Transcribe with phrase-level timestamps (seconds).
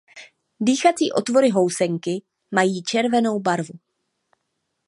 [0.59, 3.79] Dýchací otvory housenky mají červenou barvu.